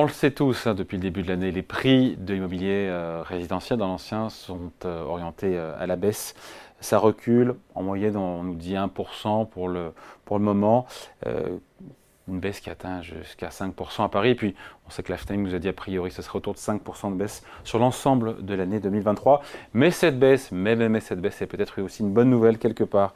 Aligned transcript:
On 0.00 0.04
le 0.04 0.10
sait 0.10 0.30
tous, 0.30 0.68
hein, 0.68 0.74
depuis 0.76 0.96
le 0.96 1.02
début 1.02 1.22
de 1.22 1.28
l'année, 1.28 1.50
les 1.50 1.62
prix 1.62 2.16
de 2.18 2.32
l'immobilier 2.32 2.86
euh, 2.88 3.20
résidentiel 3.26 3.80
dans 3.80 3.88
l'ancien 3.88 4.28
sont 4.28 4.70
euh, 4.84 5.02
orientés 5.02 5.58
euh, 5.58 5.74
à 5.76 5.88
la 5.88 5.96
baisse. 5.96 6.36
Ça 6.78 7.00
recule, 7.00 7.56
en 7.74 7.82
moyenne 7.82 8.16
on 8.16 8.44
nous 8.44 8.54
dit 8.54 8.74
1% 8.74 9.48
pour 9.48 9.66
le, 9.66 9.92
pour 10.24 10.38
le 10.38 10.44
moment. 10.44 10.86
une 11.26 12.38
baisse 12.38 12.60
qui 12.60 12.70
atteint 12.70 13.02
jusqu'à 13.02 13.48
5% 13.48 14.04
à 14.04 14.08
Paris. 14.08 14.30
Et 14.30 14.34
puis, 14.36 14.54
on 14.86 14.90
sait 14.90 15.02
que 15.02 15.12
la 15.12 15.36
nous 15.36 15.56
a 15.56 15.58
dit 15.58 15.68
a 15.68 15.72
priori 15.72 16.12
ce 16.12 16.22
serait 16.22 16.36
autour 16.36 16.54
de 16.54 16.60
5% 16.60 17.10
de 17.10 17.16
baisse 17.16 17.42
sur 17.64 17.80
l'ensemble 17.80 18.44
de 18.44 18.54
l'année 18.54 18.78
2023. 18.78 19.42
Mais 19.74 19.90
cette 19.90 20.20
baisse, 20.20 20.52
mais, 20.52 20.76
mais 20.76 21.00
cette 21.00 21.20
baisse 21.20 21.42
est 21.42 21.46
peut-être 21.48 21.82
aussi 21.82 22.04
une 22.04 22.12
bonne 22.12 22.30
nouvelle 22.30 22.58
quelque 22.58 22.84
part. 22.84 23.14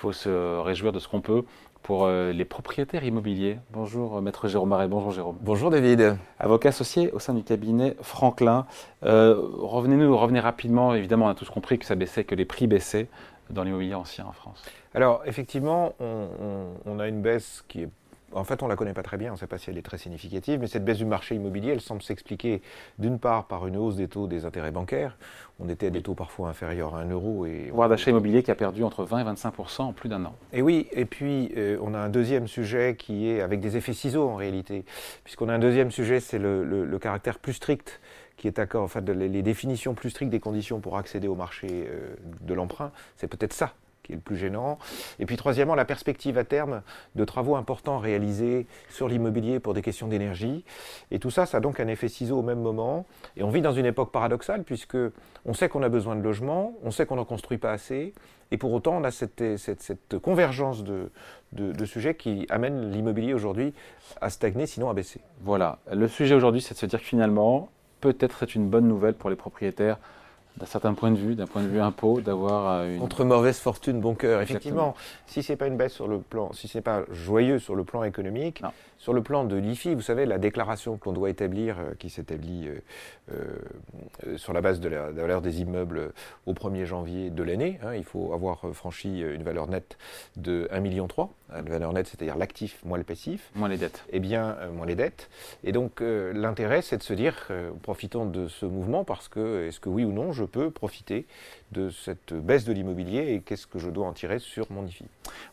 Il 0.00 0.04
faut 0.04 0.12
se 0.12 0.58
réjouir 0.60 0.92
de 0.92 0.98
ce 0.98 1.08
qu'on 1.08 1.20
peut 1.20 1.44
pour 1.82 2.06
euh, 2.06 2.32
les 2.32 2.46
propriétaires 2.46 3.04
immobiliers. 3.04 3.58
Bonjour 3.70 4.16
euh, 4.16 4.22
Maître 4.22 4.48
Jérôme 4.48 4.70
Marais, 4.70 4.88
bonjour 4.88 5.10
Jérôme. 5.10 5.36
Bonjour 5.42 5.68
David. 5.68 6.16
Avocat 6.38 6.70
associé 6.70 7.12
au 7.12 7.18
sein 7.18 7.34
du 7.34 7.42
cabinet 7.42 7.98
Franklin. 8.00 8.64
Euh, 9.04 9.36
revenez-nous, 9.58 10.16
revenez 10.16 10.40
rapidement, 10.40 10.94
évidemment 10.94 11.26
on 11.26 11.28
a 11.28 11.34
tous 11.34 11.50
compris 11.50 11.78
que 11.78 11.84
ça 11.84 11.96
baissait, 11.96 12.24
que 12.24 12.34
les 12.34 12.46
prix 12.46 12.66
baissaient 12.66 13.08
dans 13.50 13.62
l'immobilier 13.62 13.92
ancien 13.92 14.24
en 14.24 14.32
France. 14.32 14.62
Alors 14.94 15.20
effectivement, 15.26 15.92
on, 16.00 16.98
a 16.98 17.06
une 17.06 17.20
baisse 17.20 17.62
qui 17.68 17.82
est 17.82 17.90
en 18.32 18.44
fait, 18.44 18.62
on 18.62 18.66
ne 18.66 18.70
la 18.70 18.76
connaît 18.76 18.92
pas 18.92 19.02
très 19.02 19.16
bien, 19.16 19.30
on 19.30 19.34
ne 19.34 19.38
sait 19.38 19.46
pas 19.46 19.58
si 19.58 19.70
elle 19.70 19.78
est 19.78 19.82
très 19.82 19.98
significative, 19.98 20.60
mais 20.60 20.66
cette 20.66 20.84
baisse 20.84 20.98
du 20.98 21.04
marché 21.04 21.34
immobilier, 21.34 21.72
elle 21.72 21.80
semble 21.80 22.02
s'expliquer 22.02 22.62
d'une 22.98 23.18
part 23.18 23.46
par 23.46 23.66
une 23.66 23.76
hausse 23.76 23.96
des 23.96 24.08
taux 24.08 24.26
des 24.26 24.44
intérêts 24.44 24.70
bancaires. 24.70 25.16
On 25.58 25.68
était 25.68 25.88
à 25.88 25.90
des 25.90 26.02
taux 26.02 26.14
parfois 26.14 26.48
inférieurs 26.48 26.94
à 26.94 27.00
1 27.00 27.10
euro. 27.10 27.44
Et 27.46 27.70
Voire 27.72 27.88
d'achat 27.88 28.10
immobilier 28.10 28.42
qui 28.42 28.50
a 28.50 28.54
perdu 28.54 28.82
entre 28.84 29.04
20 29.04 29.20
et 29.20 29.24
25% 29.34 29.82
en 29.82 29.92
plus 29.92 30.08
d'un 30.08 30.24
an. 30.24 30.34
Et 30.52 30.62
oui, 30.62 30.88
et 30.92 31.04
puis 31.04 31.52
euh, 31.56 31.76
on 31.82 31.92
a 31.94 31.98
un 31.98 32.08
deuxième 32.08 32.46
sujet 32.46 32.96
qui 32.96 33.28
est 33.28 33.40
avec 33.40 33.60
des 33.60 33.76
effets 33.76 33.92
ciseaux 33.92 34.28
en 34.28 34.36
réalité, 34.36 34.84
puisqu'on 35.24 35.48
a 35.48 35.54
un 35.54 35.58
deuxième 35.58 35.90
sujet, 35.90 36.20
c'est 36.20 36.38
le, 36.38 36.98
caractère 37.00 37.38
plus 37.38 37.54
strict 37.54 38.00
qui 38.36 38.48
est 38.48 38.56
d'accord, 38.56 38.82
en 38.82 38.88
fait, 38.88 39.06
les, 39.08 39.42
définitions 39.42 39.94
plus 39.94 40.10
strictes 40.10 40.30
des 40.30 40.40
conditions 40.40 40.80
pour 40.80 40.96
accéder 40.96 41.28
au 41.28 41.34
marché 41.34 41.68
euh, 41.70 42.14
de 42.40 42.54
l'emprunt, 42.54 42.90
c'est 43.16 43.26
peut-être 43.26 43.52
ça 43.52 43.74
qui 44.10 44.14
est 44.14 44.16
le 44.16 44.22
plus 44.22 44.36
gênant. 44.36 44.78
Et 45.18 45.26
puis 45.26 45.36
troisièmement, 45.36 45.74
la 45.74 45.84
perspective 45.84 46.36
à 46.36 46.44
terme 46.44 46.82
de 47.14 47.24
travaux 47.24 47.56
importants 47.56 47.98
réalisés 47.98 48.66
sur 48.88 49.08
l'immobilier 49.08 49.60
pour 49.60 49.72
des 49.72 49.82
questions 49.82 50.08
d'énergie. 50.08 50.64
Et 51.10 51.18
tout 51.18 51.30
ça, 51.30 51.46
ça 51.46 51.58
a 51.58 51.60
donc 51.60 51.80
un 51.80 51.88
effet 51.88 52.08
ciseau 52.08 52.38
au 52.38 52.42
même 52.42 52.60
moment. 52.60 53.06
Et 53.36 53.42
on 53.42 53.50
vit 53.50 53.62
dans 53.62 53.72
une 53.72 53.86
époque 53.86 54.10
paradoxale 54.10 54.64
puisque 54.64 54.98
on 55.44 55.54
sait 55.54 55.68
qu'on 55.68 55.82
a 55.82 55.88
besoin 55.88 56.16
de 56.16 56.22
logements, 56.22 56.74
on 56.82 56.90
sait 56.90 57.06
qu'on 57.06 57.16
n'en 57.16 57.24
construit 57.24 57.58
pas 57.58 57.72
assez, 57.72 58.12
et 58.50 58.56
pour 58.56 58.72
autant 58.72 58.96
on 58.96 59.04
a 59.04 59.10
cette, 59.10 59.42
convergence 60.22 60.82
de, 60.82 61.10
de, 61.52 61.84
sujets 61.84 62.14
qui 62.14 62.46
amène 62.50 62.90
l'immobilier 62.90 63.32
aujourd'hui 63.32 63.72
à 64.20 64.28
stagner, 64.28 64.66
sinon 64.66 64.90
à 64.90 64.94
baisser. 64.94 65.20
Voilà, 65.42 65.78
le 65.92 66.08
sujet 66.08 66.34
aujourd'hui 66.34 66.60
c'est 66.60 66.74
de 66.74 66.78
se 66.78 66.86
dire 66.86 66.98
que 66.98 67.06
finalement, 67.06 67.70
peut-être 68.00 68.40
c'est 68.40 68.54
une 68.54 68.68
bonne 68.68 68.88
nouvelle 68.88 69.14
pour 69.14 69.30
les 69.30 69.36
propriétaires 69.36 69.98
d'un 70.56 70.66
certain 70.66 70.94
point 70.94 71.10
de 71.10 71.16
vue, 71.16 71.34
d'un 71.34 71.46
point 71.46 71.62
de 71.62 71.68
vue 71.68 71.80
impôt, 71.80 72.20
d'avoir 72.20 72.80
euh, 72.80 72.96
une... 72.96 73.02
Entre 73.02 73.24
mauvaise 73.24 73.58
fortune, 73.58 74.00
bon 74.00 74.14
cœur. 74.14 74.40
Effectivement, 74.40 74.94
si 75.26 75.42
c'est 75.42 75.56
pas 75.56 75.66
une 75.66 75.76
baisse 75.76 75.92
sur 75.92 76.08
le 76.08 76.18
plan, 76.18 76.52
si 76.52 76.68
c'est 76.68 76.80
pas 76.80 77.02
joyeux 77.10 77.58
sur 77.58 77.74
le 77.74 77.84
plan 77.84 78.04
économique, 78.04 78.62
sur 79.00 79.14
le 79.14 79.22
plan 79.22 79.44
de 79.44 79.56
l'IFI, 79.56 79.94
vous 79.94 80.02
savez, 80.02 80.26
la 80.26 80.36
déclaration 80.36 80.98
qu'on 80.98 81.12
doit 81.12 81.30
établir, 81.30 81.78
euh, 81.78 81.94
qui 81.98 82.10
s'établit 82.10 82.68
euh, 83.32 84.36
sur 84.36 84.52
la 84.52 84.60
base 84.60 84.78
de 84.78 84.90
la, 84.90 85.10
valeur 85.10 85.40
des 85.40 85.62
immeubles 85.62 86.12
au 86.44 86.52
1er 86.52 86.84
janvier 86.84 87.30
de 87.30 87.42
l'année, 87.42 87.80
hein, 87.82 87.94
il 87.94 88.04
faut 88.04 88.34
avoir 88.34 88.60
franchi 88.74 89.20
une 89.20 89.42
valeur 89.42 89.68
nette 89.68 89.96
de 90.36 90.68
1,3 90.70 90.80
million. 90.82 91.08
La 91.50 91.62
valeur 91.62 91.94
nette, 91.94 92.08
c'est-à-dire 92.08 92.36
l'actif 92.36 92.84
moins 92.84 92.98
le 92.98 93.04
passif. 93.04 93.50
Moins 93.54 93.68
les 93.68 93.78
dettes. 93.78 94.04
Eh 94.12 94.20
bien, 94.20 94.56
moins 94.74 94.86
les 94.86 94.94
dettes. 94.94 95.30
Et 95.64 95.72
donc, 95.72 96.00
l'intérêt, 96.00 96.80
c'est 96.80 96.98
de 96.98 97.02
se 97.02 97.12
dire, 97.12 97.48
profitons 97.82 98.26
de 98.26 98.46
ce 98.46 98.66
mouvement 98.66 99.02
parce 99.02 99.28
que, 99.28 99.66
est-ce 99.66 99.80
que 99.80 99.88
oui 99.88 100.04
ou 100.04 100.12
non, 100.12 100.30
je 100.32 100.44
peux 100.44 100.70
profiter 100.70 101.26
de 101.72 101.90
cette 101.90 102.34
baisse 102.34 102.64
de 102.64 102.72
l'immobilier 102.72 103.34
et 103.34 103.40
qu'est-ce 103.40 103.66
que 103.66 103.78
je 103.78 103.90
dois 103.90 104.06
en 104.06 104.12
tirer 104.12 104.38
sur 104.38 104.66
mon 104.70 104.86
IFI 104.86 105.04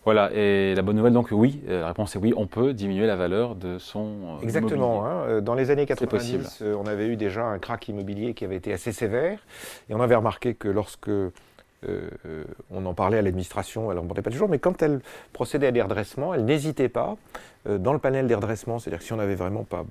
Voilà, 0.03 0.31
et 0.33 0.73
la 0.75 0.81
bonne 0.81 0.95
nouvelle, 0.95 1.13
donc 1.13 1.29
oui, 1.31 1.61
euh, 1.67 1.81
la 1.81 1.87
réponse 1.87 2.15
est 2.15 2.19
oui, 2.19 2.33
on 2.35 2.47
peut 2.47 2.73
diminuer 2.73 3.05
la 3.05 3.15
valeur 3.15 3.36
de 3.55 3.77
son 3.77 4.37
euh, 4.39 4.43
Exactement. 4.43 5.05
Hein, 5.05 5.23
euh, 5.27 5.41
dans 5.41 5.55
les 5.55 5.71
années 5.71 5.85
90, 5.85 6.63
on 6.77 6.85
avait 6.85 7.07
eu 7.07 7.15
déjà 7.15 7.43
un 7.43 7.59
crack 7.59 7.87
immobilier 7.87 8.33
qui 8.33 8.45
avait 8.45 8.55
été 8.55 8.73
assez 8.73 8.91
sévère. 8.91 9.39
Et 9.89 9.95
on 9.95 10.01
avait 10.01 10.15
remarqué 10.15 10.53
que 10.53 10.67
lorsque 10.67 11.09
euh, 11.85 12.43
on 12.71 12.85
en 12.85 12.93
parlait 12.93 13.19
à 13.19 13.21
l'administration, 13.21 13.91
elle 13.91 13.97
ne 13.97 14.01
remontait 14.01 14.21
pas 14.23 14.31
toujours, 14.31 14.49
mais 14.49 14.59
quand 14.59 14.81
elle 14.81 14.99
procédait 15.33 15.67
à 15.67 15.71
des 15.71 15.81
redressements, 15.81 16.33
elle 16.33 16.45
n'hésitait 16.45 16.89
pas, 16.89 17.17
euh, 17.67 17.77
dans 17.77 17.93
le 17.93 17.99
panel 17.99 18.27
des 18.27 18.35
redressements, 18.35 18.79
c'est-à-dire 18.79 19.01
si 19.01 19.13
on 19.13 19.17
n'avait 19.17 19.35
vraiment 19.35 19.63
pas, 19.63 19.85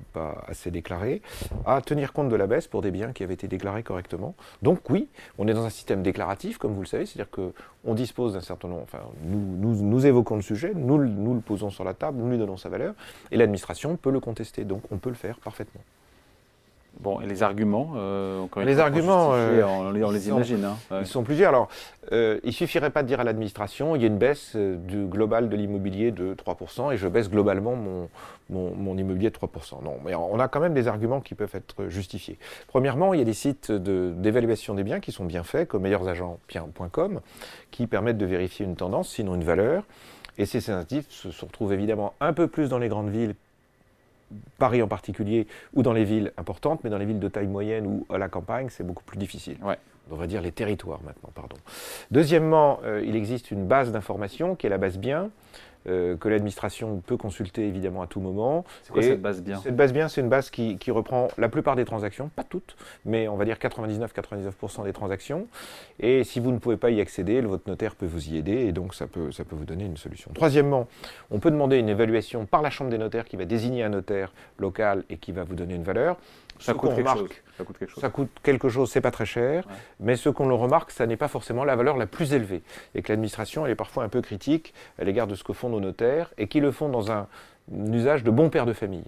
assez 0.48 0.70
déclaré, 0.70 1.22
à 1.64 1.80
tenir 1.80 2.12
compte 2.12 2.28
de 2.28 2.36
la 2.36 2.46
baisse 2.46 2.66
pour 2.66 2.82
des 2.82 2.90
biens 2.90 3.12
qui 3.12 3.22
avaient 3.22 3.34
été 3.34 3.48
déclarés 3.48 3.82
correctement. 3.82 4.34
Donc 4.62 4.90
oui, 4.90 5.08
on 5.38 5.46
est 5.46 5.54
dans 5.54 5.64
un 5.64 5.70
système 5.70 6.02
déclaratif, 6.02 6.58
comme 6.58 6.74
vous 6.74 6.82
le 6.82 6.86
savez, 6.86 7.06
c'est-à-dire 7.06 7.30
qu'on 7.30 7.94
dispose 7.94 8.32
d'un 8.32 8.40
certain 8.40 8.68
nombre, 8.68 8.82
enfin, 8.82 9.00
nous, 9.22 9.76
nous, 9.76 10.06
évoquons 10.06 10.36
le 10.36 10.42
sujet, 10.42 10.72
nous, 10.74 10.98
nous 11.04 11.34
le 11.34 11.40
posons 11.40 11.70
sur 11.70 11.84
la 11.84 11.94
table, 11.94 12.18
nous 12.18 12.30
lui 12.30 12.38
donnons 12.38 12.56
sa 12.56 12.68
valeur, 12.68 12.94
et 13.30 13.36
l'administration 13.36 13.96
peut 13.96 14.10
le 14.10 14.20
contester, 14.20 14.64
donc 14.64 14.82
on 14.90 14.98
peut 14.98 15.10
le 15.10 15.14
faire 15.14 15.38
parfaitement. 15.38 15.82
Bon, 17.00 17.20
et 17.20 17.26
les 17.26 17.42
arguments 17.42 17.92
euh, 17.96 18.46
Les 18.64 18.78
arguments, 18.78 19.30
euh, 19.34 19.62
on, 19.62 20.10
les 20.10 20.28
imagine. 20.28 20.64
Hein, 20.64 21.00
Ils 21.00 21.06
sont 21.06 21.22
plusieurs. 21.22 21.50
Alors, 21.50 21.68
euh, 22.12 22.40
il 22.42 22.52
suffirait 22.52 22.90
pas 22.90 23.02
de 23.02 23.08
dire 23.08 23.20
à 23.20 23.24
l'administration, 23.24 23.96
il 23.96 24.02
y 24.02 24.04
a 24.04 24.08
une 24.08 24.16
baisse 24.16 24.52
euh, 24.56 24.76
du 24.76 25.04
global 25.04 25.48
de 25.48 25.56
l'immobilier 25.56 26.10
de 26.10 26.34
3%, 26.34 26.92
et 26.92 26.96
je 26.96 27.06
baisse 27.08 27.28
globalement 27.28 27.76
mon, 27.76 28.08
mon, 28.48 28.96
immobilier 28.96 29.30
de 29.30 29.36
3%. 29.36 29.84
Non, 29.84 29.98
mais 30.04 30.14
on 30.14 30.40
a 30.40 30.48
quand 30.48 30.60
même 30.60 30.72
des 30.72 30.88
arguments 30.88 31.20
qui 31.20 31.34
peuvent 31.34 31.54
être 31.54 31.88
justifiés. 31.88 32.38
Premièrement, 32.68 33.12
il 33.12 33.18
y 33.18 33.22
a 33.22 33.26
des 33.26 33.34
sites 33.34 33.70
d'évaluation 33.70 34.74
des 34.74 34.84
biens 34.84 35.00
qui 35.00 35.12
sont 35.12 35.24
bien 35.24 35.42
faits, 35.42 35.68
comme 35.68 35.82
meilleursagents.com, 35.82 37.20
qui 37.70 37.86
permettent 37.86 38.18
de 38.18 38.26
vérifier 38.26 38.64
une 38.64 38.76
tendance, 38.76 39.10
sinon 39.10 39.34
une 39.34 39.44
valeur. 39.44 39.84
Et 40.38 40.46
ces 40.46 40.60
sensitifs 40.60 41.10
se 41.10 41.44
retrouvent 41.44 41.72
évidemment 41.72 42.14
un 42.20 42.32
peu 42.32 42.46
plus 42.46 42.68
dans 42.68 42.78
les 42.78 42.88
grandes 42.88 43.10
villes 43.10 43.34
Paris 44.58 44.82
en 44.82 44.88
particulier, 44.88 45.46
ou 45.74 45.82
dans 45.82 45.92
les 45.92 46.04
villes 46.04 46.32
importantes, 46.36 46.80
mais 46.84 46.90
dans 46.90 46.98
les 46.98 47.06
villes 47.06 47.20
de 47.20 47.28
taille 47.28 47.46
moyenne 47.46 47.86
ou 47.86 48.06
à 48.12 48.18
la 48.18 48.28
campagne, 48.28 48.68
c'est 48.70 48.84
beaucoup 48.84 49.04
plus 49.04 49.18
difficile. 49.18 49.56
Ouais. 49.62 49.78
On 50.10 50.16
va 50.16 50.26
dire 50.26 50.40
les 50.40 50.52
territoires 50.52 51.00
maintenant, 51.04 51.30
pardon. 51.34 51.56
Deuxièmement, 52.10 52.78
euh, 52.84 53.02
il 53.04 53.16
existe 53.16 53.50
une 53.50 53.66
base 53.66 53.90
d'information 53.90 54.54
qui 54.54 54.66
est 54.66 54.70
la 54.70 54.78
base 54.78 54.98
bien, 54.98 55.30
euh, 55.88 56.16
que 56.16 56.28
l'administration 56.28 57.02
peut 57.06 57.16
consulter 57.16 57.66
évidemment 57.66 58.02
à 58.02 58.06
tout 58.06 58.20
moment. 58.20 58.64
C'est 58.82 58.92
quoi 58.92 59.02
cette 59.02 59.22
base 59.22 59.42
bien 59.42 59.60
Cette 59.60 59.76
base 59.76 59.92
bien, 59.92 60.08
c'est 60.08 60.20
une 60.20 60.28
base 60.28 60.50
qui, 60.50 60.76
reprend 60.90 61.28
la 61.36 61.48
plupart 61.48 61.76
des 61.76 61.84
transactions, 61.84 62.30
pas 62.34 62.44
toutes, 62.44 62.76
mais 63.04 63.28
on 63.28 63.36
va 63.36 63.44
dire 63.44 63.56
99-99% 63.56 64.84
des 64.84 64.92
transactions. 64.92 65.46
Et 66.00 66.24
si 66.24 66.40
vous 66.40 66.52
ne 66.52 66.58
pouvez 66.58 66.76
pas 66.76 66.90
y 66.90 67.00
accéder, 67.00 67.40
votre 67.40 67.68
notaire 67.68 67.94
peut 67.94 68.06
vous 68.06 68.28
y 68.28 68.36
aider 68.36 68.52
et 68.52 68.72
donc 68.72 68.94
ça 68.94 69.06
peut, 69.06 69.32
ça 69.32 69.44
peut 69.44 69.56
vous 69.56 69.64
donner 69.64 69.84
une 69.84 69.96
solution. 69.96 70.30
Troisièmement, 70.34 70.86
on 71.30 71.38
peut 71.38 71.50
demander 71.50 71.78
une 71.78 71.88
évaluation 71.88 72.46
par 72.46 72.62
la 72.62 72.70
Chambre 72.70 72.90
des 72.90 72.98
notaires 72.98 73.24
qui 73.24 73.36
va 73.36 73.44
désigner 73.44 73.82
un 73.82 73.90
notaire 73.90 74.32
local 74.58 75.04
et 75.10 75.16
qui 75.16 75.32
va 75.32 75.44
vous 75.44 75.54
donner 75.54 75.74
une 75.74 75.82
valeur. 75.82 76.16
Ça 76.58 76.74
coûte, 76.74 76.94
quelque 76.94 77.08
chose. 77.08 77.28
ça 77.56 77.64
coûte 77.64 77.78
quelque 77.78 77.90
chose. 77.90 78.00
Ça 78.00 78.08
coûte 78.08 78.30
quelque 78.42 78.68
chose, 78.68 78.90
c'est 78.90 79.00
pas 79.00 79.10
très 79.10 79.26
cher, 79.26 79.64
mais 80.00 80.16
ce 80.16 80.28
qu'on 80.28 80.48
le 80.48 80.54
remarque, 80.54 80.90
ça 80.90 81.06
n'est 81.06 81.16
pas 81.16 81.28
forcément 81.28 81.64
la 81.64 81.76
valeur 81.76 81.96
la 81.96 82.06
plus 82.06 82.32
élevée. 82.32 82.62
Et 82.94 83.02
que 83.02 83.12
l'administration, 83.12 83.66
elle 83.66 83.72
est 83.72 83.76
parfois 83.76 84.04
un 84.04 84.08
peu 84.08 84.22
critique 84.22 84.72
à 84.98 85.04
l'égard 85.04 85.26
de 85.26 85.34
ce 85.34 85.44
que 85.44 85.52
font 85.52 85.68
nos 85.68 85.75
notaires 85.80 86.32
et 86.38 86.48
qui 86.48 86.60
le 86.60 86.70
font 86.70 86.88
dans 86.88 87.10
un, 87.12 87.26
usage 87.92 88.22
de 88.22 88.30
bon 88.30 88.48
père 88.48 88.66
de 88.66 88.72
famille. 88.72 89.04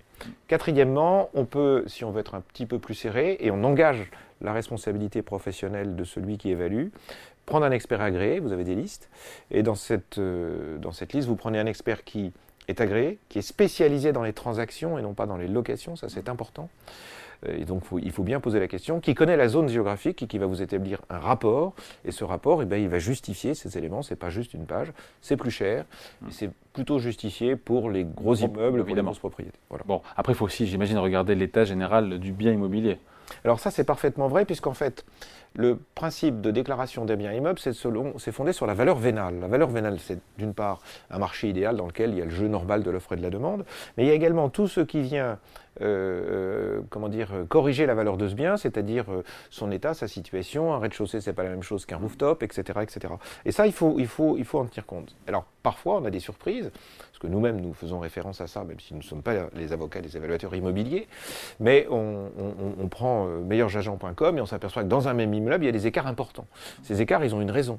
Quatrièmement, 0.48 1.30
on 1.34 1.44
peut, 1.44 1.84
si 1.86 2.04
on 2.04 2.10
veut 2.10 2.20
être 2.20 2.34
un 2.34 2.40
petit 2.40 2.66
peu 2.66 2.78
plus 2.78 2.94
serré, 2.94 3.36
et 3.40 3.50
on 3.50 3.62
engage 3.64 4.10
la 4.40 4.52
responsabilité 4.52 5.22
professionnelle 5.22 5.96
de 5.96 6.04
celui 6.04 6.38
qui 6.38 6.50
évalue, 6.50 6.88
prendre 7.46 7.64
un 7.64 7.70
expert 7.70 8.00
agréé, 8.00 8.40
vous 8.40 8.52
avez 8.52 8.64
des 8.64 8.74
listes, 8.74 9.10
et 9.50 9.62
dans 9.62 9.74
cette, 9.74 10.18
euh, 10.18 10.76
dans 10.78 10.92
cette 10.92 11.12
liste, 11.12 11.28
vous 11.28 11.36
prenez 11.36 11.58
un 11.58 11.66
expert 11.66 12.04
qui 12.04 12.32
est 12.68 12.80
agréé, 12.80 13.18
qui 13.28 13.38
est 13.38 13.42
spécialisé 13.42 14.12
dans 14.12 14.22
les 14.22 14.32
transactions 14.32 14.98
et 14.98 15.02
non 15.02 15.14
pas 15.14 15.26
dans 15.26 15.36
les 15.36 15.48
locations, 15.48 15.96
ça 15.96 16.08
c'est 16.08 16.28
important. 16.28 16.68
Euh, 17.46 17.58
et 17.58 17.64
donc 17.64 17.84
il 18.02 18.10
faut 18.10 18.22
bien 18.22 18.40
poser 18.40 18.60
la 18.60 18.68
question, 18.68 19.00
qui 19.00 19.14
connaît 19.14 19.36
la 19.36 19.48
zone 19.48 19.68
géographique 19.68 20.22
et 20.22 20.26
qui 20.26 20.38
va 20.38 20.46
vous 20.46 20.62
établir 20.62 21.00
un 21.10 21.18
rapport, 21.18 21.74
et 22.04 22.12
ce 22.12 22.24
rapport, 22.24 22.62
eh 22.62 22.66
bien, 22.66 22.78
il 22.78 22.88
va 22.88 22.98
justifier 22.98 23.54
ces 23.54 23.78
éléments, 23.78 24.02
c'est 24.02 24.16
pas 24.16 24.30
juste 24.30 24.54
une 24.54 24.66
page, 24.66 24.92
c'est 25.20 25.36
plus 25.36 25.50
cher, 25.50 25.84
c'est 26.30 26.50
plutôt 26.72 26.98
justifié 26.98 27.56
pour 27.56 27.90
les 27.90 28.04
gros 28.04 28.34
immeubles, 28.34 28.80
évidemment. 28.80 29.12
pour 29.12 29.32
les 29.38 29.46
Voilà. 29.68 29.84
Bon, 29.86 30.02
après 30.16 30.32
il 30.32 30.36
faut 30.36 30.46
aussi, 30.46 30.66
j'imagine, 30.66 30.98
regarder 30.98 31.34
l'état 31.34 31.64
général 31.64 32.18
du 32.18 32.32
bien 32.32 32.52
immobilier. 32.52 32.98
Alors 33.44 33.60
ça 33.60 33.70
c'est 33.70 33.84
parfaitement 33.84 34.28
vrai, 34.28 34.44
puisqu'en 34.44 34.74
fait, 34.74 35.04
le 35.54 35.78
principe 35.94 36.40
de 36.40 36.50
déclaration 36.50 37.04
des 37.04 37.16
biens 37.16 37.32
immeubles, 37.32 37.58
c'est 37.58 38.32
fondé 38.32 38.52
sur 38.52 38.66
la 38.66 38.74
valeur 38.74 38.98
vénale. 38.98 39.40
La 39.40 39.48
valeur 39.48 39.68
vénale, 39.68 39.98
c'est 39.98 40.18
d'une 40.38 40.54
part 40.54 40.80
un 41.10 41.18
marché 41.18 41.48
idéal 41.48 41.76
dans 41.76 41.86
lequel 41.86 42.10
il 42.10 42.18
y 42.18 42.22
a 42.22 42.24
le 42.24 42.30
jeu 42.30 42.48
normal 42.48 42.82
de 42.82 42.90
l'offre 42.90 43.12
et 43.12 43.16
de 43.16 43.22
la 43.22 43.30
demande, 43.30 43.64
mais 43.96 44.04
il 44.04 44.08
y 44.08 44.10
a 44.10 44.14
également 44.14 44.48
tout 44.48 44.68
ce 44.68 44.80
qui 44.80 45.02
vient 45.02 45.38
euh, 45.80 45.88
euh, 45.88 46.80
comment 46.90 47.08
dire, 47.08 47.30
corriger 47.48 47.86
la 47.86 47.94
valeur 47.94 48.16
de 48.16 48.26
ce 48.26 48.34
bien, 48.34 48.56
c'est-à-dire 48.56 49.04
euh, 49.10 49.22
son 49.50 49.70
état, 49.70 49.94
sa 49.94 50.08
situation. 50.08 50.74
Un 50.74 50.78
rez-de-chaussée, 50.78 51.20
c'est 51.20 51.32
pas 51.32 51.44
la 51.44 51.50
même 51.50 51.62
chose 51.62 51.86
qu'un 51.86 51.98
rooftop, 51.98 52.42
etc., 52.42 52.80
etc. 52.82 53.14
Et 53.44 53.52
ça, 53.52 53.66
il 53.66 53.72
faut, 53.72 53.96
il 53.98 54.08
faut, 54.08 54.36
il 54.36 54.44
faut 54.44 54.58
en 54.58 54.66
tenir 54.66 54.86
compte. 54.86 55.14
Alors, 55.28 55.44
parfois, 55.62 55.98
on 55.98 56.04
a 56.04 56.10
des 56.10 56.20
surprises, 56.20 56.70
parce 56.72 57.18
que 57.20 57.28
nous-mêmes, 57.28 57.60
nous 57.60 57.74
faisons 57.74 58.00
référence 58.00 58.40
à 58.40 58.48
ça, 58.48 58.64
même 58.64 58.80
si 58.80 58.94
nous 58.94 59.00
ne 59.00 59.04
sommes 59.04 59.22
pas 59.22 59.34
les 59.54 59.72
avocats 59.72 60.00
des 60.00 60.16
évaluateurs 60.16 60.54
immobiliers, 60.54 61.06
mais 61.60 61.86
on, 61.90 62.88
prend 62.90 63.26
meilleurjagent.com 63.26 64.38
et 64.38 64.40
on 64.40 64.46
s'aperçoit 64.46 64.82
que 64.82 64.88
dans 64.88 65.08
un 65.08 65.14
même 65.14 65.34
immeuble, 65.34 65.47
il 65.56 65.66
y 65.66 65.68
a 65.68 65.72
des 65.72 65.86
écarts 65.86 66.06
importants. 66.06 66.46
Ces 66.82 67.00
écarts, 67.00 67.24
ils 67.24 67.34
ont 67.34 67.40
une 67.40 67.50
raison, 67.50 67.78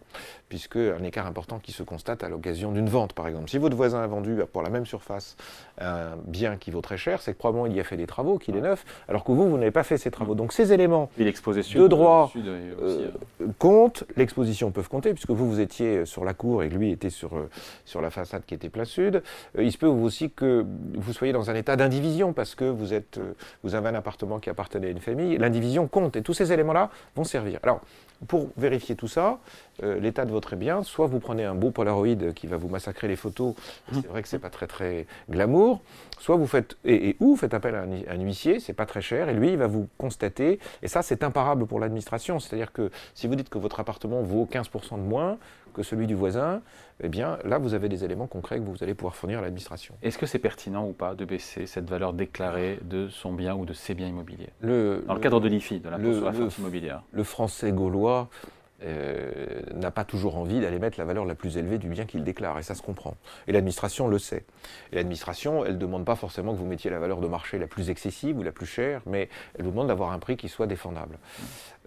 puisque 0.49 0.77
un 0.77 1.03
écart 1.03 1.27
important 1.27 1.59
qui 1.59 1.71
se 1.71 1.83
constate 1.83 2.23
à 2.23 2.29
l'occasion 2.29 2.71
d'une 2.71 2.89
vente, 2.89 3.13
par 3.13 3.27
exemple. 3.27 3.49
Si 3.49 3.57
votre 3.57 3.75
voisin 3.75 4.01
a 4.01 4.07
vendu 4.07 4.37
pour 4.51 4.61
la 4.61 4.69
même 4.69 4.85
surface 4.85 5.37
un 5.79 6.15
bien 6.25 6.57
qui 6.57 6.71
vaut 6.71 6.81
très 6.81 6.97
cher, 6.97 7.21
c'est 7.21 7.33
que 7.33 7.37
probablement 7.37 7.65
il 7.65 7.75
y 7.75 7.79
a 7.79 7.83
fait 7.83 7.97
des 7.97 8.07
travaux, 8.07 8.37
qu'il 8.37 8.55
est 8.55 8.61
neuf, 8.61 8.85
alors 9.07 9.23
que 9.23 9.31
vous, 9.31 9.49
vous 9.49 9.57
n'avez 9.57 9.71
pas 9.71 9.83
fait 9.83 9.97
ces 9.97 10.11
travaux. 10.11 10.35
Donc 10.35 10.53
ces 10.53 10.73
éléments 10.73 11.09
de 11.17 11.87
droit 11.87 12.31
euh, 12.35 13.09
comptent, 13.57 14.03
l'exposition 14.15 14.71
peuvent 14.71 14.89
compter, 14.89 15.13
puisque 15.13 15.31
vous, 15.31 15.49
vous 15.49 15.59
étiez 15.59 16.05
sur 16.05 16.25
la 16.25 16.33
cour 16.33 16.63
et 16.63 16.69
lui 16.69 16.91
était 16.91 17.09
sur, 17.09 17.37
euh, 17.37 17.49
sur 17.85 18.01
la 18.01 18.09
façade 18.09 18.43
qui 18.45 18.53
était 18.53 18.69
plein 18.69 18.85
sud. 18.85 19.23
Euh, 19.57 19.63
il 19.63 19.71
se 19.71 19.77
peut 19.77 19.87
aussi 19.87 20.29
que 20.29 20.65
vous 20.95 21.13
soyez 21.13 21.33
dans 21.33 21.49
un 21.49 21.55
état 21.55 21.75
d'indivision, 21.75 22.33
parce 22.33 22.55
que 22.55 22.65
vous, 22.65 22.93
êtes, 22.93 23.19
vous 23.63 23.75
avez 23.75 23.89
un 23.89 23.95
appartement 23.95 24.39
qui 24.39 24.49
appartenait 24.49 24.87
à 24.87 24.91
une 24.91 24.99
famille. 24.99 25.37
L'indivision 25.37 25.87
compte, 25.87 26.15
et 26.15 26.21
tous 26.21 26.33
ces 26.33 26.51
éléments-là 26.51 26.89
vont 27.15 27.23
servir. 27.23 27.48
Alors, 27.63 27.81
pour 28.27 28.49
vérifier 28.57 28.95
tout 28.95 29.07
ça, 29.07 29.39
euh, 29.83 29.99
l'état 29.99 30.25
de 30.25 30.31
votre 30.31 30.55
bien, 30.55 30.83
soit 30.83 31.07
vous 31.07 31.19
prenez 31.19 31.45
un 31.45 31.55
beau 31.55 31.71
Polaroid 31.71 32.33
qui 32.35 32.47
va 32.47 32.57
vous 32.57 32.67
massacrer 32.67 33.07
les 33.07 33.15
photos, 33.15 33.55
c'est 33.93 34.07
vrai 34.07 34.21
que 34.21 34.27
c'est 34.27 34.39
pas 34.39 34.49
très 34.49 34.67
très 34.67 35.07
glamour, 35.29 35.81
soit 36.19 36.35
vous 36.35 36.47
faites, 36.47 36.77
et, 36.83 37.15
ou 37.19 37.29
vous 37.29 37.35
faites 37.37 37.53
appel 37.53 37.75
à 37.75 37.83
un, 37.83 38.19
huissier, 38.19 38.59
c'est 38.59 38.73
pas 38.73 38.85
très 38.85 39.01
cher, 39.01 39.29
et 39.29 39.33
lui 39.33 39.49
il 39.49 39.57
va 39.57 39.67
vous 39.67 39.87
constater, 39.97 40.59
et 40.81 40.87
ça 40.87 41.01
c'est 41.01 41.23
imparable 41.23 41.65
pour 41.65 41.79
l'administration, 41.79 42.39
c'est-à-dire 42.39 42.73
que 42.73 42.91
si 43.13 43.27
vous 43.27 43.35
dites 43.35 43.49
que 43.49 43.57
votre 43.57 43.79
appartement 43.79 44.21
vaut 44.21 44.47
15% 44.51 44.97
de 44.97 45.01
moins 45.01 45.37
que 45.73 45.83
celui 45.83 46.07
du 46.07 46.15
voisin, 46.15 46.61
eh 47.01 47.07
bien 47.07 47.37
là 47.45 47.57
vous 47.57 47.73
avez 47.73 47.87
des 47.87 48.03
éléments 48.03 48.27
concrets 48.27 48.57
que 48.57 48.63
vous 48.63 48.83
allez 48.83 48.93
pouvoir 48.93 49.15
fournir 49.15 49.39
à 49.39 49.41
l'administration. 49.41 49.95
Est-ce 50.01 50.17
que 50.17 50.25
c'est 50.25 50.39
pertinent 50.39 50.85
ou 50.85 50.93
pas 50.93 51.15
de 51.15 51.25
baisser 51.25 51.67
cette 51.67 51.89
valeur 51.89 52.13
déclarée 52.13 52.79
de 52.81 53.07
son 53.07 53.33
bien 53.33 53.55
ou 53.55 53.65
de 53.65 53.73
ses 53.73 53.93
biens 53.93 54.07
immobiliers 54.07 54.49
le, 54.61 55.03
Dans 55.07 55.13
le, 55.13 55.19
cadre 55.19 55.39
de 55.39 55.47
l'IFI, 55.47 55.79
de 55.79 55.89
l'impôt 55.89 56.13
sur 56.13 56.25
la 56.25 56.33
force 56.33 56.57
immobilière. 56.57 57.03
Le 57.11 57.23
français 57.23 57.71
gaulois 57.71 58.08
euh, 58.81 59.61
n'a 59.73 59.91
pas 59.91 60.05
toujours 60.05 60.37
envie 60.37 60.61
d'aller 60.61 60.79
mettre 60.79 60.97
la 60.97 61.05
valeur 61.05 61.25
la 61.25 61.35
plus 61.35 61.57
élevée 61.57 61.77
du 61.77 61.89
bien 61.89 62.05
qu'il 62.05 62.23
déclare, 62.23 62.57
et 62.59 62.63
ça 62.63 62.75
se 62.75 62.81
comprend. 62.81 63.17
Et 63.47 63.51
l'administration 63.51 64.07
le 64.07 64.17
sait. 64.17 64.45
Et 64.91 64.95
l'administration, 64.95 65.65
elle 65.65 65.73
ne 65.73 65.77
demande 65.77 66.05
pas 66.05 66.15
forcément 66.15 66.53
que 66.53 66.57
vous 66.57 66.65
mettiez 66.65 66.89
la 66.89 66.99
valeur 66.99 67.19
de 67.19 67.27
marché 67.27 67.59
la 67.59 67.67
plus 67.67 67.89
excessive 67.89 68.37
ou 68.37 68.43
la 68.43 68.53
plus 68.53 68.65
chère, 68.65 69.01
mais 69.05 69.27
elle 69.57 69.65
vous 69.65 69.71
demande 69.71 69.87
d'avoir 69.87 70.13
un 70.13 70.19
prix 70.19 70.37
qui 70.37 70.47
soit 70.47 70.67
défendable. 70.67 71.17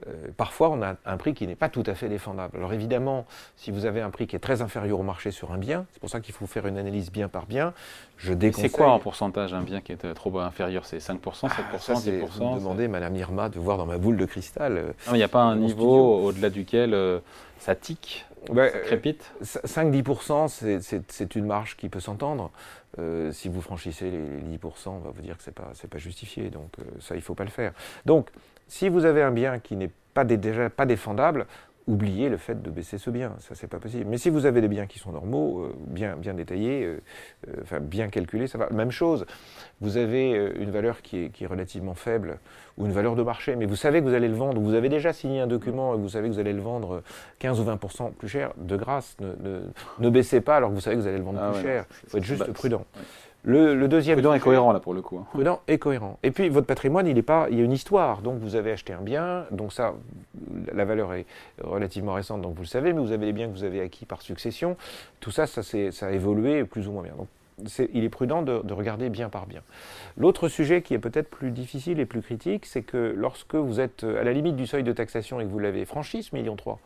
Euh, 0.06 0.28
parfois, 0.36 0.70
on 0.70 0.82
a 0.82 0.96
un 1.04 1.16
prix 1.16 1.34
qui 1.34 1.46
n'est 1.46 1.54
pas 1.56 1.68
tout 1.68 1.82
à 1.86 1.94
fait 1.94 2.08
défendable. 2.08 2.58
Alors 2.58 2.72
évidemment, 2.72 3.26
si 3.56 3.70
vous 3.70 3.86
avez 3.86 4.00
un 4.00 4.10
prix 4.10 4.26
qui 4.26 4.36
est 4.36 4.40
très 4.40 4.62
inférieur 4.62 4.98
au 4.98 5.02
marché 5.02 5.30
sur 5.30 5.52
un 5.52 5.58
bien, 5.58 5.86
c'est 5.92 6.00
pour 6.00 6.10
ça 6.10 6.20
qu'il 6.20 6.34
faut 6.34 6.46
faire 6.46 6.66
une 6.66 6.78
analyse 6.78 7.10
bien 7.10 7.28
par 7.28 7.46
bien. 7.46 7.72
Je 8.16 8.32
déconseille. 8.32 8.70
C'est 8.70 8.76
quoi 8.76 8.90
en 8.90 8.98
pourcentage 8.98 9.54
un 9.54 9.62
bien 9.62 9.80
qui 9.80 9.92
est 9.92 10.14
trop 10.14 10.38
inférieur? 10.38 10.84
C'est 10.84 10.98
5%, 10.98 11.18
7%, 11.18 11.48
ah, 11.48 11.92
10% 11.94 12.52
Vous 12.52 12.58
demandez, 12.58 12.88
Madame 12.88 13.16
Irma, 13.16 13.48
de 13.48 13.58
voir 13.58 13.78
dans 13.78 13.86
ma 13.86 13.98
boule 13.98 14.16
de 14.16 14.26
cristal. 14.26 14.94
il 15.08 15.14
n'y 15.14 15.22
a 15.22 15.28
pas 15.28 15.42
un 15.42 15.56
niveau 15.56 16.22
au-delà 16.24 16.50
duquel 16.50 16.94
euh, 16.94 17.18
ça 17.58 17.74
tique 17.74 18.26
ça 18.46 18.68
crépite? 18.70 19.32
5-10%, 19.42 21.02
c'est 21.08 21.34
une 21.36 21.46
marge 21.46 21.76
qui 21.76 21.88
peut 21.88 22.00
s'entendre. 22.00 22.50
Euh, 22.98 23.32
si 23.32 23.48
vous 23.48 23.62
franchissez 23.62 24.10
les 24.10 24.58
10%, 24.58 24.88
on 24.88 24.98
va 24.98 25.10
vous 25.10 25.22
dire 25.22 25.36
que 25.36 25.42
ce 25.42 25.50
n'est 25.50 25.54
pas, 25.54 25.72
pas 25.90 25.98
justifié. 25.98 26.50
Donc 26.50 26.74
ça, 27.00 27.14
il 27.14 27.18
ne 27.18 27.22
faut 27.22 27.34
pas 27.34 27.44
le 27.44 27.50
faire. 27.50 27.72
Donc 28.04 28.30
si 28.72 28.88
vous 28.88 29.04
avez 29.04 29.20
un 29.22 29.32
bien 29.32 29.58
qui 29.58 29.76
n'est 29.76 29.90
pas 30.14 30.24
déjà 30.24 30.70
pas 30.70 30.86
défendable, 30.86 31.46
oubliez 31.86 32.30
le 32.30 32.38
fait 32.38 32.62
de 32.62 32.70
baisser 32.70 32.96
ce 32.96 33.10
bien, 33.10 33.34
ça 33.38 33.54
c'est 33.54 33.66
pas 33.66 33.78
possible. 33.78 34.06
Mais 34.08 34.16
si 34.16 34.30
vous 34.30 34.46
avez 34.46 34.62
des 34.62 34.68
biens 34.68 34.86
qui 34.86 34.98
sont 34.98 35.12
normaux, 35.12 35.60
euh, 35.60 35.74
bien, 35.88 36.16
bien 36.16 36.32
détaillés, 36.32 36.84
euh, 36.84 37.02
euh, 37.48 37.56
enfin 37.62 37.80
bien 37.80 38.08
calculés, 38.08 38.46
ça 38.46 38.56
va. 38.56 38.70
Même 38.70 38.90
chose, 38.90 39.26
vous 39.82 39.98
avez 39.98 40.52
une 40.58 40.70
valeur 40.70 41.02
qui 41.02 41.24
est, 41.24 41.28
qui 41.28 41.44
est, 41.44 41.46
relativement 41.46 41.92
faible 41.92 42.38
ou 42.78 42.86
une 42.86 42.92
valeur 42.92 43.14
de 43.14 43.22
marché, 43.22 43.56
mais 43.56 43.66
vous 43.66 43.76
savez 43.76 44.00
que 44.00 44.06
vous 44.06 44.14
allez 44.14 44.28
le 44.28 44.36
vendre, 44.36 44.58
vous 44.58 44.72
avez 44.72 44.88
déjà 44.88 45.12
signé 45.12 45.42
un 45.42 45.46
document 45.46 45.94
et 45.94 45.98
vous 45.98 46.08
savez 46.08 46.30
que 46.30 46.32
vous 46.32 46.40
allez 46.40 46.54
le 46.54 46.62
vendre 46.62 47.02
15 47.40 47.60
ou 47.60 47.64
20% 47.64 48.14
plus 48.14 48.28
cher, 48.28 48.54
de 48.56 48.76
grâce, 48.78 49.18
ne, 49.20 49.60
ne, 49.98 50.10
baissez 50.10 50.40
pas 50.40 50.56
alors 50.56 50.70
que 50.70 50.76
vous 50.76 50.80
savez 50.80 50.96
que 50.96 51.02
vous 51.02 51.08
allez 51.08 51.18
le 51.18 51.24
vendre 51.24 51.40
ah 51.42 51.50
plus 51.52 51.60
cher. 51.60 51.84
Il 52.04 52.08
faut 52.08 52.16
être 52.16 52.24
juste 52.24 52.46
bah, 52.46 52.54
prudent. 52.54 52.86
Le, 53.44 53.86
deuxième. 53.88 54.16
Prudent 54.16 54.34
et 54.34 54.40
cohérent, 54.40 54.72
là, 54.72 54.78
pour 54.78 54.94
le 54.94 55.02
coup. 55.02 55.18
Hein. 55.18 55.26
Prudent 55.32 55.60
et 55.66 55.78
cohérent. 55.78 56.18
Et 56.22 56.30
puis, 56.30 56.48
votre 56.48 56.66
patrimoine, 56.66 57.06
il, 57.06 57.18
est 57.18 57.22
pas, 57.22 57.48
il 57.50 57.58
y 57.58 57.60
a 57.60 57.64
une 57.64 57.72
histoire. 57.72 58.22
Donc, 58.22 58.38
vous 58.38 58.54
avez 58.54 58.70
acheté 58.70 58.92
un 58.92 59.00
bien. 59.00 59.46
Donc, 59.50 59.72
ça, 59.72 59.94
la 60.72 60.84
valeur 60.84 61.12
est 61.14 61.26
relativement 61.62 62.14
récente, 62.14 62.40
donc 62.42 62.54
vous 62.54 62.62
le 62.62 62.68
savez, 62.68 62.92
mais 62.92 63.00
vous 63.00 63.12
avez 63.12 63.26
les 63.26 63.32
biens 63.32 63.48
que 63.48 63.52
vous 63.52 63.64
avez 63.64 63.80
acquis 63.80 64.06
par 64.06 64.22
succession. 64.22 64.76
Tout 65.20 65.32
ça, 65.32 65.46
ça, 65.46 65.62
ça 65.62 66.06
a 66.06 66.10
évolué 66.12 66.64
plus 66.64 66.86
ou 66.86 66.92
moins 66.92 67.02
bien. 67.02 67.14
Donc, 67.16 67.28
il 67.92 68.04
est 68.04 68.08
prudent 68.08 68.42
de, 68.42 68.72
regarder 68.72 69.08
bien 69.08 69.28
par 69.28 69.46
bien. 69.46 69.62
L'autre 70.16 70.48
sujet 70.48 70.82
qui 70.82 70.94
est 70.94 70.98
peut-être 70.98 71.30
plus 71.30 71.50
difficile 71.50 72.00
et 72.00 72.06
plus 72.06 72.22
critique, 72.22 72.66
c'est 72.66 72.82
que 72.82 73.14
lorsque 73.16 73.54
vous 73.54 73.80
êtes 73.80 74.04
à 74.04 74.24
la 74.24 74.32
limite 74.32 74.56
du 74.56 74.66
seuil 74.66 74.82
de 74.82 74.92
taxation 74.92 75.40
et 75.40 75.44
que 75.44 75.48
vous 75.48 75.58
l'avez 75.58 75.84
franchi, 75.84 76.22
ce 76.22 76.34
million 76.34 76.56
3, 76.56 76.78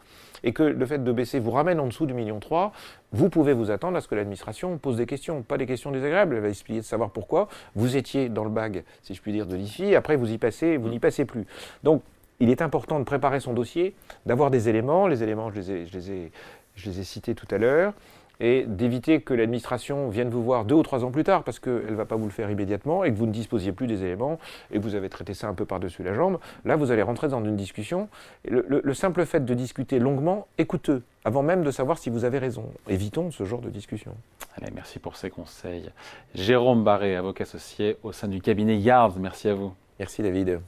et 0.44 0.52
que 0.52 0.62
le 0.62 0.86
fait 0.86 1.02
de 1.02 1.12
baisser 1.12 1.38
vous 1.38 1.50
ramène 1.50 1.80
en 1.80 1.86
dessous 1.86 2.06
du 2.06 2.14
million 2.14 2.40
3, 2.40 2.72
vous 3.12 3.30
pouvez 3.30 3.52
vous 3.52 3.70
attendre 3.70 3.96
à 3.96 4.00
ce 4.00 4.08
que 4.08 4.14
l'administration 4.14 4.78
pose 4.78 4.96
des 4.96 5.06
questions, 5.06 5.42
pas 5.42 5.58
des 5.58 5.66
questions 5.66 5.90
désagréables, 5.90 6.36
elle 6.36 6.42
va 6.42 6.48
expliquer 6.48 6.80
de 6.80 6.84
savoir 6.84 7.10
pourquoi. 7.10 7.48
Vous 7.74 7.96
étiez 7.96 8.28
dans 8.28 8.44
le 8.44 8.50
bag, 8.50 8.84
si 9.02 9.14
je 9.14 9.22
puis 9.22 9.32
dire, 9.32 9.46
de 9.46 9.56
l'IFI, 9.56 9.94
après 9.94 10.16
vous 10.16 10.30
y 10.30 10.38
passez, 10.38 10.76
vous 10.76 10.88
n'y 10.88 10.98
passez 10.98 11.24
plus. 11.24 11.46
Donc, 11.82 12.02
il 12.40 12.50
est 12.50 12.60
important 12.60 12.98
de 12.98 13.04
préparer 13.04 13.40
son 13.40 13.54
dossier, 13.54 13.94
d'avoir 14.26 14.50
des 14.50 14.68
éléments, 14.68 15.06
les 15.06 15.22
éléments, 15.22 15.50
je 15.50 15.60
les 15.60 17.00
ai 17.00 17.04
cités 17.04 17.34
tout 17.34 17.48
à 17.50 17.56
l'heure, 17.56 17.94
et 18.41 18.65
d'éviter 18.67 19.21
que 19.21 19.35
l'administration 19.35 20.09
vienne 20.09 20.29
vous 20.29 20.43
voir 20.43 20.65
deux 20.65 20.75
ou 20.75 20.83
trois 20.83 21.05
ans 21.05 21.11
plus 21.11 21.25
tard 21.25 21.44
parce 21.44 21.59
qu'elle 21.59 21.91
ne 21.91 21.94
va 21.94 22.05
pas 22.05 22.17
vous 22.17 22.25
le 22.25 22.31
faire 22.31 22.50
immédiatement 22.50 23.05
et 23.05 23.11
que 23.11 23.17
vous 23.17 23.27
ne 23.27 23.33
disposiez 23.33 23.73
plus 23.73 23.87
des 23.87 24.03
éléments 24.05 24.38
et 24.71 24.79
que 24.79 24.83
vous 24.83 24.94
avez 24.94 25.09
traité 25.09 25.35
ça 25.35 25.49
un 25.49 25.55
peu 25.55 25.65
par-dessus 25.65 26.03
la 26.03 26.15
jambe. 26.15 26.38
Là, 26.65 26.77
vous 26.77 26.91
allez 26.91 27.03
rentrer 27.03 27.29
dans 27.29 27.44
une 27.44 27.56
discussion. 27.56 28.09
Le, 28.49 28.94
simple 28.94 29.25
fait 29.27 29.44
de 29.44 29.55
discuter 29.55 29.99
longuement 29.99 30.47
est 30.59 30.67
coûteux 30.67 31.03
avant 31.25 31.43
même 31.43 31.65
de 31.65 31.71
savoir 31.71 31.99
si 31.99 32.11
vous 32.11 32.25
avez 32.25 32.38
raison. 32.38 32.65
Évitons 32.88 33.31
ce 33.31 33.44
genre 33.44 33.61
de 33.61 33.71
discussion. 33.71 34.15
Allez, 34.56 34.73
merci 34.75 34.99
pour 34.99 35.17
ces 35.17 35.31
conseils. 35.31 35.91
Jérôme 36.35 36.85
Barré, 36.85 37.17
avocat 37.17 37.44
associé 37.44 37.97
au 38.03 38.12
sein 38.12 38.29
du 38.29 38.41
cabinet 38.41 38.79
Yards, 38.79 39.19
merci 39.19 39.49
à 39.49 39.55
vous. 39.55 39.73
Merci 39.99 40.23
David. 40.23 40.61